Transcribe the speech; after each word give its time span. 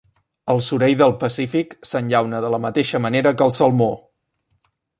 El 0.53 0.61
sorell 0.67 0.93
del 1.01 1.13
Pacífic 1.23 1.75
s'enllauna 1.89 2.39
de 2.45 2.51
la 2.55 2.61
mateixa 2.65 3.03
manera 3.07 3.35
que 3.43 3.47
el 3.49 3.55
salmó. 3.59 3.91